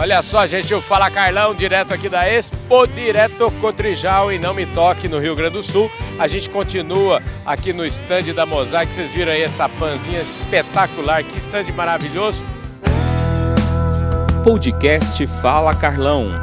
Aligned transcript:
Olha 0.00 0.22
só, 0.22 0.46
gente, 0.46 0.72
o 0.72 0.80
Fala 0.80 1.10
Carlão, 1.10 1.52
direto 1.52 1.92
aqui 1.92 2.08
da 2.08 2.24
Expo, 2.24 2.86
direto 2.86 3.50
Cotrijal 3.60 4.32
e 4.32 4.38
Não 4.38 4.54
Me 4.54 4.64
Toque, 4.64 5.08
no 5.08 5.18
Rio 5.18 5.34
Grande 5.34 5.54
do 5.54 5.62
Sul. 5.62 5.90
A 6.16 6.28
gente 6.28 6.48
continua 6.48 7.20
aqui 7.44 7.72
no 7.72 7.84
stand 7.84 8.32
da 8.32 8.46
Mosaic, 8.46 8.94
vocês 8.94 9.12
viram 9.12 9.32
aí 9.32 9.42
essa 9.42 9.68
panzinha 9.68 10.22
espetacular, 10.22 11.24
que 11.24 11.38
stand 11.38 11.64
maravilhoso. 11.74 12.44
Podcast 14.44 15.26
Fala 15.26 15.74
Carlão 15.74 16.40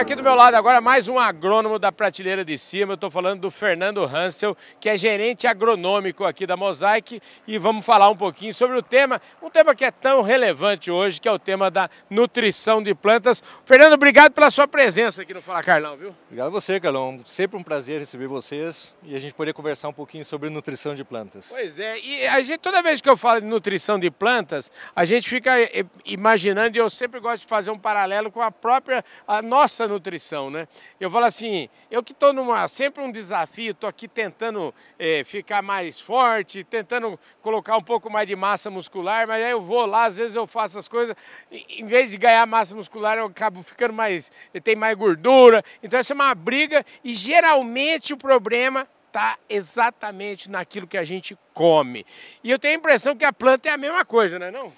aqui 0.00 0.14
do 0.14 0.22
meu 0.22 0.34
lado 0.34 0.54
agora 0.54 0.80
mais 0.80 1.08
um 1.08 1.18
agrônomo 1.18 1.78
da 1.78 1.92
prateleira 1.92 2.42
de 2.42 2.56
cima. 2.56 2.92
Eu 2.92 2.94
estou 2.94 3.10
falando 3.10 3.42
do 3.42 3.50
Fernando 3.50 4.02
Hansel, 4.02 4.56
que 4.80 4.88
é 4.88 4.96
gerente 4.96 5.46
agronômico 5.46 6.24
aqui 6.24 6.46
da 6.46 6.56
Mosaic 6.56 7.20
e 7.46 7.58
vamos 7.58 7.84
falar 7.84 8.08
um 8.08 8.16
pouquinho 8.16 8.54
sobre 8.54 8.78
o 8.78 8.82
tema, 8.82 9.20
um 9.42 9.50
tema 9.50 9.74
que 9.74 9.84
é 9.84 9.90
tão 9.90 10.22
relevante 10.22 10.90
hoje, 10.90 11.20
que 11.20 11.28
é 11.28 11.32
o 11.32 11.38
tema 11.38 11.70
da 11.70 11.90
nutrição 12.08 12.82
de 12.82 12.94
plantas. 12.94 13.42
Fernando, 13.66 13.92
obrigado 13.92 14.32
pela 14.32 14.50
sua 14.50 14.66
presença 14.66 15.20
aqui 15.20 15.34
no 15.34 15.42
Fala 15.42 15.62
Carlão, 15.62 15.98
viu? 15.98 16.14
Obrigado 16.24 16.46
a 16.46 16.50
você, 16.50 16.80
Carlão. 16.80 17.20
Sempre 17.26 17.58
um 17.58 17.62
prazer 17.62 18.00
receber 18.00 18.26
vocês 18.26 18.94
e 19.02 19.14
a 19.14 19.20
gente 19.20 19.34
poder 19.34 19.52
conversar 19.52 19.90
um 19.90 19.92
pouquinho 19.92 20.24
sobre 20.24 20.48
nutrição 20.48 20.94
de 20.94 21.04
plantas. 21.04 21.50
Pois 21.50 21.78
é, 21.78 21.98
e 22.00 22.26
a 22.26 22.40
gente, 22.40 22.56
toda 22.56 22.82
vez 22.82 23.02
que 23.02 23.08
eu 23.10 23.18
falo 23.18 23.42
de 23.42 23.46
nutrição 23.46 23.98
de 23.98 24.10
plantas, 24.10 24.70
a 24.96 25.04
gente 25.04 25.28
fica 25.28 25.60
eh, 25.60 25.84
imaginando, 26.06 26.74
e 26.74 26.80
eu 26.80 26.88
sempre 26.88 27.20
gosto 27.20 27.42
de 27.42 27.46
fazer 27.46 27.70
um 27.70 27.78
paralelo 27.78 28.30
com 28.30 28.40
a 28.40 28.50
própria, 28.50 29.04
a 29.28 29.42
nossa 29.42 29.89
nutrição, 29.90 30.50
né? 30.50 30.66
Eu 30.98 31.10
falo 31.10 31.26
assim, 31.26 31.68
eu 31.90 32.02
que 32.02 32.12
estou 32.12 32.32
sempre 32.68 33.02
um 33.02 33.10
desafio, 33.10 33.72
estou 33.72 33.88
aqui 33.88 34.08
tentando 34.08 34.74
é, 34.98 35.22
ficar 35.24 35.62
mais 35.62 36.00
forte, 36.00 36.64
tentando 36.64 37.18
colocar 37.42 37.76
um 37.76 37.82
pouco 37.82 38.10
mais 38.10 38.26
de 38.26 38.34
massa 38.34 38.70
muscular, 38.70 39.26
mas 39.26 39.44
aí 39.44 39.50
eu 39.50 39.60
vou 39.60 39.84
lá, 39.86 40.04
às 40.04 40.16
vezes 40.16 40.36
eu 40.36 40.46
faço 40.46 40.78
as 40.78 40.88
coisas, 40.88 41.14
em 41.50 41.86
vez 41.86 42.10
de 42.10 42.16
ganhar 42.16 42.46
massa 42.46 42.74
muscular, 42.74 43.18
eu 43.18 43.26
acabo 43.26 43.62
ficando 43.62 43.92
mais, 43.92 44.30
tem 44.62 44.76
mais 44.76 44.96
gordura. 44.96 45.62
Então 45.82 46.00
essa 46.00 46.12
é 46.12 46.14
uma 46.14 46.34
briga 46.34 46.84
e 47.04 47.12
geralmente 47.12 48.12
o 48.12 48.16
problema 48.16 48.86
está 49.10 49.36
exatamente 49.48 50.48
naquilo 50.48 50.86
que 50.86 50.96
a 50.96 51.04
gente 51.04 51.36
come. 51.52 52.06
E 52.42 52.50
eu 52.50 52.58
tenho 52.58 52.74
a 52.74 52.78
impressão 52.78 53.16
que 53.16 53.24
a 53.24 53.32
planta 53.32 53.68
é 53.68 53.72
a 53.72 53.76
mesma 53.76 54.04
coisa, 54.04 54.38
não 54.38 54.46
é 54.46 54.50
não? 54.50 54.72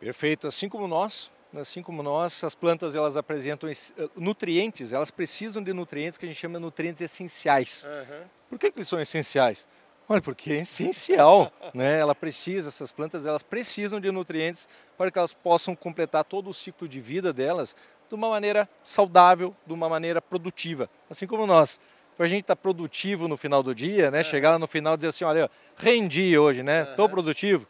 Perfeito, 0.00 0.46
assim 0.46 0.68
como 0.68 0.86
nós, 0.86 1.30
assim 1.60 1.82
como 1.82 2.02
nós, 2.02 2.42
as 2.44 2.54
plantas 2.54 2.94
elas 2.94 3.16
apresentam 3.16 3.68
eh, 3.68 3.74
nutrientes, 4.16 4.92
elas 4.92 5.10
precisam 5.10 5.62
de 5.62 5.72
nutrientes 5.72 6.18
que 6.18 6.26
a 6.26 6.28
gente 6.28 6.38
chama 6.38 6.58
de 6.58 6.64
nutrientes 6.64 7.00
essenciais. 7.00 7.84
Uhum. 7.84 8.24
Por 8.50 8.58
que, 8.58 8.70
que 8.70 8.78
eles 8.78 8.88
são 8.88 9.00
essenciais? 9.00 9.66
Olha, 10.08 10.22
porque 10.22 10.52
é 10.52 10.60
essencial, 10.60 11.52
né? 11.74 11.98
Ela 11.98 12.14
precisa, 12.14 12.68
essas 12.68 12.92
plantas 12.92 13.26
elas 13.26 13.42
precisam 13.42 14.00
de 14.00 14.10
nutrientes 14.10 14.68
para 14.96 15.10
que 15.10 15.18
elas 15.18 15.34
possam 15.34 15.74
completar 15.74 16.24
todo 16.24 16.48
o 16.48 16.54
ciclo 16.54 16.88
de 16.88 17.00
vida 17.00 17.32
delas 17.32 17.74
de 18.08 18.14
uma 18.14 18.28
maneira 18.28 18.68
saudável, 18.84 19.54
de 19.66 19.72
uma 19.72 19.88
maneira 19.88 20.22
produtiva, 20.22 20.88
assim 21.10 21.26
como 21.26 21.46
nós. 21.46 21.80
Para 22.16 22.26
a 22.26 22.28
gente 22.28 22.42
estar 22.42 22.56
tá 22.56 22.62
produtivo 22.62 23.28
no 23.28 23.36
final 23.36 23.62
do 23.62 23.74
dia, 23.74 24.10
né? 24.10 24.18
Uhum. 24.18 24.24
Chegar 24.24 24.52
lá 24.52 24.58
no 24.58 24.66
final 24.66 24.94
e 24.94 24.96
dizer 24.96 25.08
assim, 25.08 25.24
olha, 25.24 25.50
rendi 25.76 26.38
hoje, 26.38 26.62
né? 26.62 26.82
Estou 26.82 27.06
uhum. 27.06 27.10
produtivo 27.10 27.66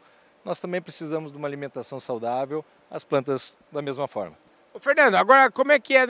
nós 0.47 0.61
também 0.61 0.81
precisamos 0.81 1.29
de 1.29 1.37
uma 1.37 1.47
alimentação 1.47 1.99
saudável, 1.99 2.63
as 2.89 3.03
plantas 3.03 3.57
da 3.69 3.81
mesma 3.81 4.07
forma. 4.07 4.35
Ô 4.73 4.79
Fernando, 4.79 5.15
agora 5.15 5.51
como 5.51 5.73
é 5.73 5.79
que 5.79 5.95
é, 5.95 6.07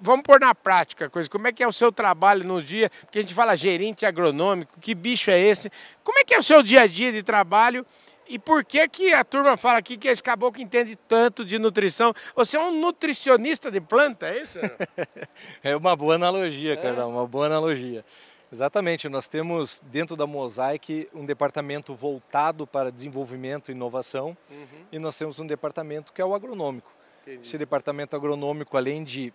vamos 0.00 0.22
pôr 0.22 0.40
na 0.40 0.54
prática 0.54 1.06
a 1.06 1.10
coisa, 1.10 1.28
como 1.28 1.46
é 1.48 1.52
que 1.52 1.62
é 1.62 1.68
o 1.68 1.72
seu 1.72 1.92
trabalho 1.92 2.44
no 2.44 2.62
dia, 2.62 2.90
porque 3.02 3.18
a 3.18 3.22
gente 3.22 3.34
fala 3.34 3.54
gerente 3.54 4.06
agronômico, 4.06 4.80
que 4.80 4.94
bicho 4.94 5.30
é 5.30 5.38
esse? 5.38 5.70
Como 6.02 6.18
é 6.18 6.24
que 6.24 6.32
é 6.32 6.38
o 6.38 6.42
seu 6.42 6.62
dia 6.62 6.82
a 6.82 6.86
dia 6.86 7.12
de 7.12 7.22
trabalho 7.22 7.84
e 8.26 8.38
por 8.38 8.64
que 8.64 8.88
que 8.88 9.12
a 9.12 9.22
turma 9.22 9.54
fala 9.56 9.78
aqui 9.78 9.98
que 9.98 10.08
esse 10.08 10.22
caboclo 10.22 10.62
entende 10.62 10.96
tanto 10.96 11.44
de 11.44 11.58
nutrição? 11.58 12.14
Você 12.34 12.56
é 12.56 12.60
um 12.60 12.80
nutricionista 12.80 13.70
de 13.70 13.82
planta, 13.82 14.28
é 14.28 14.40
isso? 14.40 14.58
é 15.62 15.76
uma 15.76 15.94
boa 15.94 16.14
analogia, 16.14 16.72
é. 16.72 16.76
Carlão, 16.76 17.10
uma 17.10 17.26
boa 17.26 17.46
analogia. 17.46 18.02
Exatamente, 18.52 19.08
nós 19.08 19.28
temos 19.28 19.82
dentro 19.86 20.16
da 20.16 20.26
Mosaic 20.26 21.08
um 21.14 21.24
departamento 21.24 21.94
voltado 21.94 22.66
para 22.66 22.92
desenvolvimento 22.92 23.70
e 23.70 23.72
inovação 23.72 24.36
uhum. 24.50 24.66
e 24.92 24.98
nós 24.98 25.18
temos 25.18 25.38
um 25.40 25.46
departamento 25.46 26.12
que 26.12 26.22
é 26.22 26.24
o 26.24 26.34
agronômico. 26.34 26.92
Entendi. 27.22 27.40
Esse 27.42 27.58
departamento 27.58 28.14
agronômico, 28.14 28.76
além 28.76 29.02
de 29.02 29.32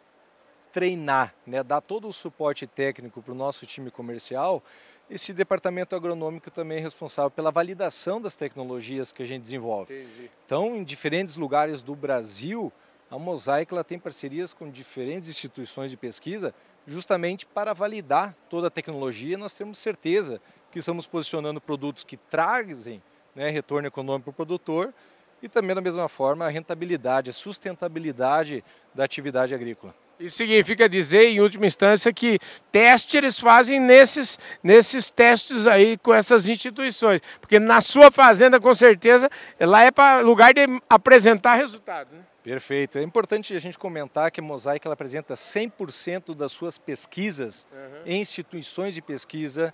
treinar, 0.72 1.34
né, 1.46 1.64
dar 1.64 1.82
todo 1.82 2.08
o 2.08 2.14
suporte 2.14 2.68
técnico 2.68 3.22
para 3.22 3.32
o 3.32 3.36
nosso 3.36 3.66
time 3.66 3.90
comercial, 3.90 4.64
esse 5.10 5.34
departamento 5.34 5.96
agronômico 5.96 6.52
também 6.52 6.78
é 6.78 6.82
responsável 6.82 7.32
pela 7.32 7.50
validação 7.50 8.22
das 8.22 8.38
tecnologias 8.38 9.12
que 9.12 9.24
a 9.24 9.26
gente 9.26 9.42
desenvolve. 9.42 9.94
Entendi. 9.94 10.32
Então, 10.46 10.76
em 10.76 10.84
diferentes 10.84 11.36
lugares 11.36 11.82
do 11.82 11.96
Brasil, 11.96 12.72
a 13.10 13.18
Mosaic 13.18 13.74
ela 13.74 13.84
tem 13.84 13.98
parcerias 13.98 14.54
com 14.54 14.70
diferentes 14.70 15.28
instituições 15.28 15.90
de 15.90 15.98
pesquisa 15.98 16.54
justamente 16.90 17.46
para 17.46 17.74
validar 17.74 18.36
toda 18.50 18.68
a 18.68 18.72
tecnologia. 18.72 19.38
Nós 19.38 19.56
temos 19.56 19.78
certeza 19.78 20.42
que 20.72 20.80
estamos 20.80 21.06
posicionando 21.06 21.62
produtos 21.62 22.04
que 22.04 22.18
trazem 22.18 23.02
né, 23.36 23.50
retorno 23.50 23.88
econômico 23.88 24.32
para 24.32 24.32
o 24.32 24.34
produtor 24.34 24.94
e 25.42 25.48
também, 25.48 25.76
da 25.76 25.82
mesma 25.82 26.10
forma, 26.10 26.46
a 26.46 26.50
rentabilidade, 26.50 27.30
a 27.30 27.34
sustentabilidade 27.34 28.64
da 28.94 29.04
atividade 29.04 29.56
agrícola. 29.56 29.96
Isso 30.20 30.36
significa 30.36 30.90
dizer, 30.90 31.30
em 31.30 31.40
última 31.40 31.66
instância, 31.66 32.12
que 32.12 32.40
teste 32.74 33.16
eles 33.16 33.40
fazem 33.40 33.80
nesses, 33.80 34.38
nesses 34.62 35.10
testes 35.10 35.66
aí 35.66 35.98
com 35.98 36.14
essas 36.14 36.50
instituições. 36.50 37.22
Porque 37.40 37.58
na 37.58 37.80
sua 37.80 38.12
fazenda, 38.12 38.60
com 38.60 38.76
certeza, 38.76 39.30
lá 39.62 39.84
é 39.84 39.92
para 39.92 40.20
lugar 40.20 40.54
de 40.54 40.62
apresentar 40.90 41.56
resultado. 41.56 42.12
Né? 42.12 42.20
Perfeito. 42.50 42.98
É 42.98 43.04
importante 43.04 43.56
a 43.56 43.60
gente 43.60 43.78
comentar 43.78 44.32
que 44.32 44.40
a 44.40 44.44
Mosaic 44.44 44.88
ela 44.88 44.96
apresenta 44.96 45.36
100% 45.36 46.34
das 46.34 46.52
suas 46.52 46.80
pesquisas 46.80 47.68
uhum. 47.72 48.02
em 48.08 48.22
instituições 48.22 48.96
de 48.96 49.04
pesquisa, 49.04 49.72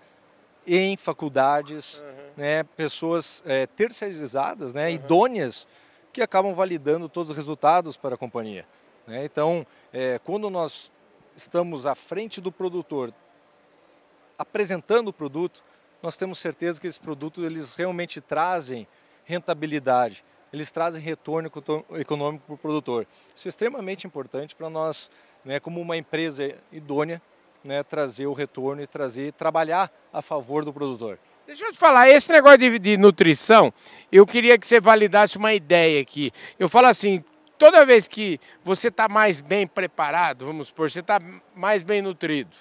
em 0.67 0.97
faculdades, 0.97 2.01
uhum. 2.01 2.31
né, 2.35 2.63
pessoas 2.63 3.41
é, 3.45 3.65
terceirizadas, 3.65 4.73
né, 4.73 4.87
uhum. 4.87 4.93
idôneas, 4.93 5.65
que 6.11 6.21
acabam 6.21 6.53
validando 6.53 7.07
todos 7.07 7.29
os 7.31 7.37
resultados 7.37 7.95
para 7.95 8.15
a 8.15 8.17
companhia. 8.17 8.65
Né? 9.07 9.23
Então, 9.23 9.65
é, 9.93 10.19
quando 10.19 10.49
nós 10.49 10.91
estamos 11.33 11.85
à 11.85 11.95
frente 11.95 12.41
do 12.41 12.51
produtor, 12.51 13.13
apresentando 14.37 15.07
o 15.07 15.13
produto, 15.13 15.63
nós 16.03 16.17
temos 16.17 16.39
certeza 16.39 16.81
que 16.81 16.87
esse 16.87 16.99
produto 16.99 17.45
eles 17.45 17.73
realmente 17.77 18.19
trazem 18.19 18.85
rentabilidade 19.23 20.25
eles 20.55 20.71
trazem 20.71 21.01
retorno 21.01 21.51
econômico 21.99 22.45
para 22.45 22.55
o 22.55 22.57
produtor. 22.57 23.05
Isso 23.35 23.47
é 23.47 23.49
extremamente 23.49 24.07
importante 24.07 24.55
para 24.55 24.69
nós, 24.69 25.11
né, 25.43 25.59
como 25.59 25.81
uma 25.81 25.97
empresa 25.97 26.55
idônea, 26.71 27.21
né, 27.61 27.83
trazer 27.83 28.25
o 28.25 28.33
retorno 28.33 28.81
e 28.81 28.87
trazer, 28.87 29.33
trabalhar 29.33 29.91
a 30.13 30.21
favor 30.21 30.63
do 30.63 30.71
produtor. 30.71 31.19
Deixa 31.45 31.65
eu 31.65 31.73
te 31.73 31.77
falar, 31.77 32.09
esse 32.09 32.31
negócio 32.31 32.57
de, 32.57 32.79
de 32.79 32.97
nutrição, 32.97 33.73
eu 34.09 34.25
queria 34.25 34.57
que 34.57 34.65
você 34.65 34.79
validasse 34.79 35.37
uma 35.37 35.53
ideia 35.53 36.01
aqui. 36.01 36.31
Eu 36.57 36.69
falo 36.69 36.87
assim, 36.87 37.21
toda 37.57 37.85
vez 37.85 38.07
que 38.07 38.39
você 38.63 38.87
está 38.87 39.09
mais 39.09 39.41
bem 39.41 39.67
preparado, 39.67 40.45
vamos 40.45 40.67
supor, 40.67 40.89
você 40.89 41.01
está 41.01 41.19
mais 41.53 41.83
bem 41.83 42.01
nutrido, 42.01 42.55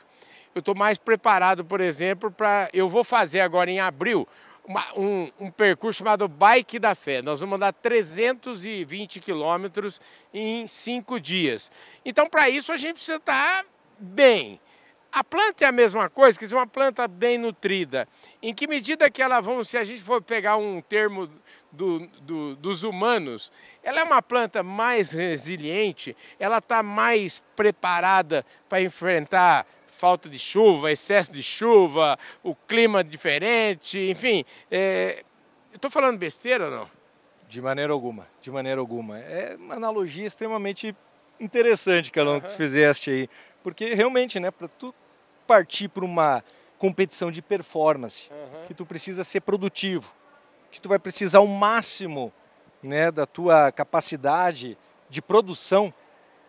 eu 0.53 0.59
estou 0.59 0.75
mais 0.75 0.99
preparado, 0.99 1.65
por 1.65 1.81
exemplo, 1.81 2.31
para. 2.31 2.69
Eu 2.72 2.88
vou 2.88 3.03
fazer 3.03 3.41
agora 3.41 3.71
em 3.71 3.81
abril 3.81 4.27
uma, 4.66 4.98
um, 4.98 5.30
um, 5.38 5.50
percurso 5.50 5.98
chamado 5.98 6.26
Bike 6.26 6.78
da 6.78 6.94
Fé. 6.94 7.20
Nós 7.20 7.41
vamos 7.41 7.56
andar 7.56 7.72
320 7.72 9.20
quilômetros 9.20 10.00
em 10.32 10.66
cinco 10.66 11.20
dias. 11.20 11.70
Então, 12.04 12.28
para 12.28 12.48
isso, 12.48 12.72
a 12.72 12.76
gente 12.76 12.94
precisa 12.94 13.19
estar 13.19 13.64
bem. 13.98 14.60
A 15.12 15.22
planta 15.22 15.64
é 15.64 15.69
a 15.69 15.72
mesma 15.72 16.10
coisa, 16.10 16.36
que 16.36 16.44
é 16.44 16.56
uma 16.56 16.66
planta 16.66 17.06
bem 17.06 17.38
nutrida. 17.38 18.08
Em 18.42 18.53
que 18.53 18.66
medida 18.66 19.08
que 19.08 19.22
ela, 19.22 19.41
vamos, 19.41 19.69
se 19.69 19.78
a 19.78 19.84
gente 19.84 20.03
for 20.03 20.20
pegar 20.20 20.56
um 20.56 20.80
termo 20.80 21.30
do, 21.70 22.08
do, 22.22 22.56
dos 22.56 22.82
humanos, 22.82 23.53
ela 23.82 24.00
é 24.00 24.03
uma 24.03 24.20
planta 24.20 24.62
mais 24.62 25.12
resiliente, 25.12 26.16
ela 26.36 26.59
está 26.59 26.83
mais 26.83 27.42
preparada 27.54 28.44
para 28.68 28.83
enfrentar 28.83 29.65
falta 29.94 30.28
de 30.28 30.38
chuva, 30.38 30.91
excesso 30.91 31.32
de 31.32 31.42
chuva, 31.42 32.18
o 32.42 32.54
clima 32.54 33.02
diferente, 33.02 33.98
enfim. 34.10 34.44
É... 34.70 35.24
Estou 35.72 35.91
falando 35.91 36.18
besteira 36.18 36.66
ou 36.66 36.70
não? 36.70 36.91
De 37.48 37.62
maneira 37.62 37.92
alguma, 37.92 38.26
de 38.42 38.50
maneira 38.50 38.80
alguma. 38.80 39.18
É 39.18 39.56
uma 39.56 39.74
analogia 39.74 40.26
extremamente 40.26 40.94
interessante, 41.38 42.10
Calão, 42.10 42.34
uhum. 42.34 42.41
que 42.41 42.48
tu 42.48 42.54
fizeste 42.54 43.10
aí. 43.10 43.28
Porque 43.62 43.94
realmente, 43.94 44.41
né, 44.41 44.50
para 44.50 44.68
tu 44.68 44.94
partir 45.46 45.88
para 45.88 46.04
uma 46.04 46.42
competição 46.78 47.30
de 47.30 47.41
performance, 47.41 48.30
uhum. 48.30 48.66
que 48.66 48.74
tu 48.74 48.84
precisa 48.84 49.22
ser 49.22 49.41
produtivo, 49.41 50.12
que 50.70 50.80
tu 50.80 50.88
vai 50.88 50.98
precisar 50.98 51.41
o 51.41 51.46
máximo 51.46 52.32
né, 52.82 53.10
da 53.10 53.26
tua 53.26 53.70
capacidade 53.70 54.76
de 55.08 55.22
produção, 55.22 55.94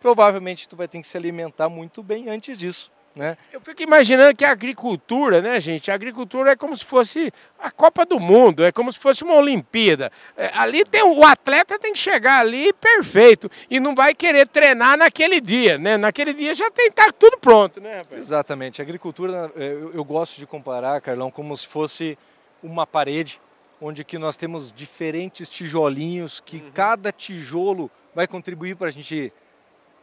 provavelmente 0.00 0.68
tu 0.68 0.76
vai 0.76 0.88
ter 0.88 1.00
que 1.00 1.06
se 1.06 1.16
alimentar 1.16 1.68
muito 1.68 2.02
bem 2.02 2.28
antes 2.28 2.58
disso. 2.58 2.90
Né? 3.16 3.34
Eu 3.50 3.62
fico 3.62 3.82
imaginando 3.82 4.36
que 4.36 4.44
a 4.44 4.50
agricultura, 4.50 5.40
né, 5.40 5.58
gente? 5.58 5.90
A 5.90 5.94
agricultura 5.94 6.52
é 6.52 6.56
como 6.56 6.76
se 6.76 6.84
fosse 6.84 7.32
a 7.58 7.70
Copa 7.70 8.04
do 8.04 8.20
Mundo, 8.20 8.62
é 8.62 8.70
como 8.70 8.92
se 8.92 8.98
fosse 8.98 9.24
uma 9.24 9.34
Olimpíada. 9.36 10.12
É, 10.36 10.50
ali 10.54 10.84
tem 10.84 11.02
o 11.02 11.24
atleta 11.24 11.78
tem 11.78 11.94
que 11.94 11.98
chegar 11.98 12.40
ali 12.40 12.74
perfeito 12.74 13.50
e 13.70 13.80
não 13.80 13.94
vai 13.94 14.14
querer 14.14 14.46
treinar 14.46 14.98
naquele 14.98 15.40
dia, 15.40 15.78
né? 15.78 15.96
Naquele 15.96 16.34
dia 16.34 16.54
já 16.54 16.70
tem 16.70 16.90
tá 16.90 17.10
tudo 17.10 17.38
pronto, 17.38 17.80
né, 17.80 17.96
rapaz? 17.96 18.20
Exatamente. 18.20 18.82
A 18.82 18.84
agricultura, 18.84 19.50
é, 19.56 19.64
eu, 19.64 19.94
eu 19.94 20.04
gosto 20.04 20.38
de 20.38 20.46
comparar, 20.46 21.00
Carlão, 21.00 21.30
como 21.30 21.56
se 21.56 21.66
fosse 21.66 22.18
uma 22.62 22.86
parede 22.86 23.40
onde 23.80 24.04
que 24.04 24.18
nós 24.18 24.36
temos 24.36 24.70
diferentes 24.70 25.48
tijolinhos 25.48 26.38
que 26.38 26.58
uhum. 26.58 26.70
cada 26.74 27.10
tijolo 27.10 27.90
vai 28.14 28.26
contribuir 28.26 28.76
para 28.76 28.88
a 28.88 28.90
gente 28.90 29.32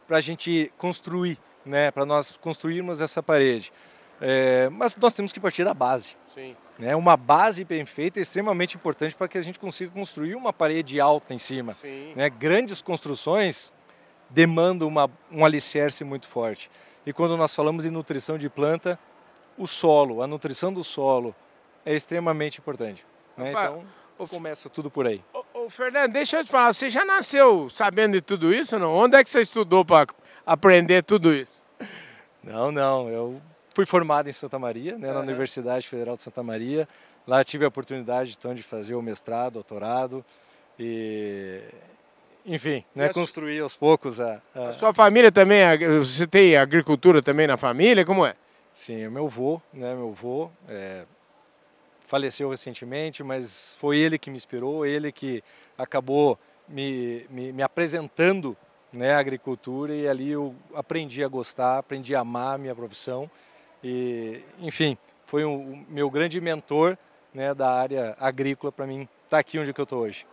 para 0.06 0.18
a 0.18 0.20
gente 0.20 0.70
construir, 0.76 1.38
né? 1.64 1.90
Para 1.90 2.04
nós 2.04 2.36
construirmos 2.36 3.00
essa 3.00 3.22
parede. 3.22 3.72
É, 4.20 4.68
mas 4.70 4.96
nós 4.96 5.14
temos 5.14 5.32
que 5.32 5.40
partir 5.40 5.64
da 5.64 5.74
base. 5.74 6.16
Sim. 6.34 6.56
Né? 6.78 6.94
Uma 6.96 7.16
base 7.16 7.64
bem 7.64 7.84
feita 7.86 8.18
é 8.18 8.22
extremamente 8.22 8.76
importante 8.76 9.14
para 9.14 9.28
que 9.28 9.38
a 9.38 9.42
gente 9.42 9.58
consiga 9.58 9.90
construir 9.92 10.34
uma 10.34 10.52
parede 10.52 11.00
alta 11.00 11.34
em 11.34 11.38
cima. 11.38 11.76
Né? 12.14 12.28
Grandes 12.30 12.80
construções 12.82 13.72
demandam 14.30 14.88
uma, 14.88 15.10
um 15.30 15.44
alicerce 15.44 16.04
muito 16.04 16.26
forte. 16.26 16.70
E 17.06 17.12
quando 17.12 17.36
nós 17.36 17.54
falamos 17.54 17.84
em 17.84 17.90
nutrição 17.90 18.38
de 18.38 18.48
planta, 18.48 18.98
o 19.56 19.66
solo, 19.66 20.22
a 20.22 20.26
nutrição 20.26 20.72
do 20.72 20.82
solo 20.82 21.34
é 21.84 21.94
extremamente 21.94 22.58
importante. 22.58 23.06
Né? 23.36 23.50
Então, 23.50 23.84
começa 24.28 24.70
tudo 24.70 24.90
por 24.90 25.06
aí. 25.06 25.22
Ô, 25.52 25.68
Fernando, 25.68 26.12
deixa 26.12 26.38
eu 26.38 26.44
te 26.44 26.50
falar, 26.50 26.72
você 26.72 26.88
já 26.88 27.04
nasceu 27.04 27.68
sabendo 27.68 28.14
de 28.14 28.20
tudo 28.20 28.52
isso 28.52 28.78
não? 28.78 28.94
Onde 28.94 29.16
é 29.16 29.22
que 29.22 29.30
você 29.30 29.40
estudou 29.40 29.84
para 29.84 30.06
aprender 30.46 31.02
tudo 31.02 31.32
isso? 31.32 31.56
Não, 32.42 32.70
não, 32.70 33.08
eu 33.08 33.40
fui 33.74 33.86
formado 33.86 34.28
em 34.28 34.32
Santa 34.32 34.58
Maria, 34.58 34.96
né, 34.96 35.12
na 35.12 35.20
Universidade 35.20 35.88
Federal 35.88 36.16
de 36.16 36.22
Santa 36.22 36.42
Maria. 36.42 36.88
Lá 37.26 37.42
tive 37.42 37.64
a 37.64 37.68
oportunidade 37.68 38.34
então 38.38 38.54
de 38.54 38.62
fazer 38.62 38.94
o 38.94 39.02
mestrado, 39.02 39.54
doutorado 39.54 40.24
e 40.78 41.62
enfim, 42.46 42.84
né, 42.94 43.08
construir 43.08 43.60
aos 43.60 43.74
poucos 43.74 44.20
a, 44.20 44.42
a... 44.54 44.68
a, 44.68 44.72
sua 44.74 44.92
família 44.92 45.32
também, 45.32 45.62
você 45.98 46.26
tem 46.26 46.56
agricultura 46.56 47.22
também 47.22 47.46
na 47.46 47.56
família, 47.56 48.04
como 48.04 48.26
é? 48.26 48.34
Sim, 48.70 49.08
meu 49.08 49.24
avô, 49.24 49.62
né, 49.72 49.94
meu 49.94 50.10
avô 50.10 50.50
é, 50.68 51.04
faleceu 52.00 52.50
recentemente, 52.50 53.22
mas 53.22 53.74
foi 53.80 53.96
ele 53.96 54.18
que 54.18 54.28
me 54.28 54.36
inspirou, 54.36 54.84
ele 54.84 55.10
que 55.10 55.42
acabou 55.78 56.38
me, 56.68 57.24
me, 57.30 57.52
me 57.52 57.62
apresentando 57.62 58.54
né, 58.94 59.14
a 59.14 59.18
agricultura 59.18 59.94
e 59.94 60.08
ali 60.08 60.30
eu 60.30 60.54
aprendi 60.74 61.22
a 61.24 61.28
gostar, 61.28 61.78
aprendi 61.78 62.14
a 62.14 62.20
amar 62.20 62.54
a 62.54 62.58
minha 62.58 62.74
profissão 62.74 63.30
e, 63.82 64.40
enfim, 64.60 64.96
foi 65.26 65.44
o 65.44 65.50
um, 65.50 65.84
meu 65.88 66.08
grande 66.08 66.40
mentor 66.40 66.96
né, 67.32 67.52
da 67.52 67.70
área 67.70 68.16
agrícola 68.18 68.72
para 68.72 68.86
mim 68.86 69.02
estar 69.02 69.10
tá 69.30 69.38
aqui 69.38 69.58
onde 69.58 69.72
eu 69.76 69.82
estou 69.82 70.00
hoje. 70.00 70.26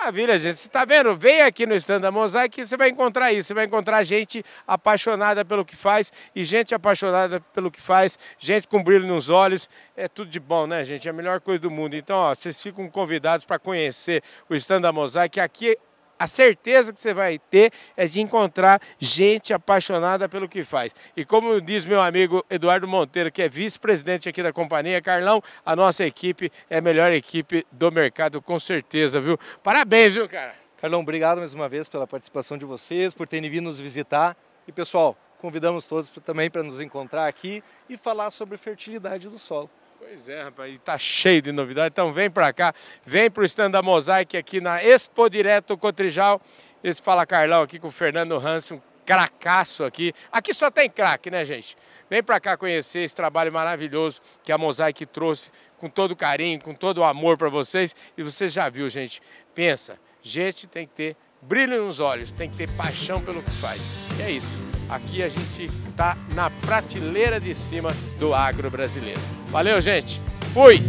Maravilha, 0.00 0.38
gente. 0.38 0.56
Você 0.56 0.66
está 0.66 0.86
vendo? 0.86 1.14
Vem 1.14 1.42
aqui 1.42 1.66
no 1.66 1.74
stand 1.74 2.00
da 2.00 2.10
Mosaic 2.10 2.58
e 2.58 2.66
você 2.66 2.74
vai 2.74 2.88
encontrar 2.88 3.34
isso. 3.34 3.48
Você 3.48 3.54
vai 3.54 3.66
encontrar 3.66 4.02
gente 4.02 4.42
apaixonada 4.66 5.44
pelo 5.44 5.62
que 5.62 5.76
faz 5.76 6.10
e 6.34 6.42
gente 6.42 6.74
apaixonada 6.74 7.38
pelo 7.52 7.70
que 7.70 7.82
faz, 7.82 8.18
gente 8.38 8.66
com 8.66 8.82
brilho 8.82 9.06
nos 9.06 9.28
olhos. 9.28 9.68
É 9.94 10.08
tudo 10.08 10.30
de 10.30 10.40
bom, 10.40 10.66
né, 10.66 10.84
gente? 10.84 11.06
É 11.06 11.10
a 11.10 11.12
melhor 11.12 11.38
coisa 11.38 11.60
do 11.60 11.70
mundo. 11.70 11.96
Então, 11.96 12.16
ó, 12.16 12.34
vocês 12.34 12.62
ficam 12.62 12.88
convidados 12.88 13.44
para 13.44 13.58
conhecer 13.58 14.22
o 14.48 14.54
stand 14.54 14.80
da 14.80 14.90
Mosaic. 14.90 15.38
Aqui 15.38 15.76
a 16.20 16.26
certeza 16.26 16.92
que 16.92 17.00
você 17.00 17.14
vai 17.14 17.38
ter 17.38 17.72
é 17.96 18.04
de 18.04 18.20
encontrar 18.20 18.78
gente 18.98 19.54
apaixonada 19.54 20.28
pelo 20.28 20.46
que 20.46 20.62
faz. 20.62 20.94
E 21.16 21.24
como 21.24 21.58
diz 21.62 21.86
meu 21.86 21.98
amigo 21.98 22.44
Eduardo 22.50 22.86
Monteiro, 22.86 23.32
que 23.32 23.40
é 23.40 23.48
vice-presidente 23.48 24.28
aqui 24.28 24.42
da 24.42 24.52
companhia, 24.52 25.00
Carlão, 25.00 25.42
a 25.64 25.74
nossa 25.74 26.04
equipe 26.04 26.52
é 26.68 26.76
a 26.76 26.82
melhor 26.82 27.10
equipe 27.10 27.66
do 27.72 27.90
mercado, 27.90 28.42
com 28.42 28.60
certeza, 28.60 29.18
viu? 29.18 29.38
Parabéns, 29.62 30.12
viu, 30.12 30.28
cara? 30.28 30.54
Carlão, 30.78 31.00
obrigado 31.00 31.38
mais 31.38 31.54
uma 31.54 31.70
vez 31.70 31.88
pela 31.88 32.06
participação 32.06 32.58
de 32.58 32.66
vocês, 32.66 33.14
por 33.14 33.26
terem 33.26 33.48
vindo 33.48 33.64
nos 33.64 33.80
visitar. 33.80 34.36
E, 34.68 34.72
pessoal, 34.72 35.16
convidamos 35.38 35.86
todos 35.86 36.10
também 36.22 36.50
para 36.50 36.62
nos 36.62 36.82
encontrar 36.82 37.28
aqui 37.28 37.64
e 37.88 37.96
falar 37.96 38.30
sobre 38.30 38.58
fertilidade 38.58 39.26
do 39.26 39.38
solo. 39.38 39.70
Pois 40.00 40.30
é, 40.30 40.44
rapaz, 40.44 40.74
e 40.74 40.78
tá 40.78 40.96
cheio 40.96 41.42
de 41.42 41.52
novidade. 41.52 41.92
Então 41.92 42.10
vem 42.10 42.30
para 42.30 42.50
cá, 42.54 42.74
vem 43.04 43.30
para 43.30 43.42
o 43.42 43.44
stand 43.44 43.70
da 43.70 43.82
Mosaic 43.82 44.34
aqui 44.34 44.58
na 44.58 44.82
Expo 44.82 45.28
Direto 45.28 45.76
Cotrijal. 45.76 46.40
Esse 46.82 47.02
Fala 47.02 47.26
Carlão 47.26 47.62
aqui 47.62 47.78
com 47.78 47.88
o 47.88 47.90
Fernando 47.90 48.34
Hansen, 48.34 48.78
um 48.78 48.80
cracaço 49.04 49.84
aqui. 49.84 50.14
Aqui 50.32 50.54
só 50.54 50.70
tem 50.70 50.88
craque, 50.88 51.30
né, 51.30 51.44
gente? 51.44 51.76
Vem 52.08 52.22
para 52.22 52.40
cá 52.40 52.56
conhecer 52.56 53.00
esse 53.00 53.14
trabalho 53.14 53.52
maravilhoso 53.52 54.22
que 54.42 54.50
a 54.50 54.56
Mosaic 54.56 55.04
trouxe 55.04 55.50
com 55.76 55.90
todo 55.90 56.16
carinho, 56.16 56.58
com 56.62 56.74
todo 56.74 56.98
o 56.98 57.04
amor 57.04 57.36
para 57.36 57.50
vocês. 57.50 57.94
E 58.16 58.22
você 58.22 58.48
já 58.48 58.70
viu, 58.70 58.88
gente. 58.88 59.20
Pensa, 59.54 59.98
gente 60.22 60.66
tem 60.66 60.86
que 60.86 60.94
ter 60.94 61.16
brilho 61.42 61.84
nos 61.84 62.00
olhos, 62.00 62.32
tem 62.32 62.48
que 62.48 62.56
ter 62.56 62.70
paixão 62.70 63.20
pelo 63.20 63.42
que 63.42 63.50
faz. 63.50 63.82
E 64.18 64.22
é 64.22 64.30
isso. 64.30 64.69
Aqui 64.90 65.22
a 65.22 65.28
gente 65.28 65.66
está 65.88 66.16
na 66.34 66.50
prateleira 66.50 67.38
de 67.38 67.54
cima 67.54 67.94
do 68.18 68.34
agro 68.34 68.68
brasileiro. 68.68 69.20
Valeu, 69.50 69.80
gente. 69.80 70.20
Fui! 70.52 70.80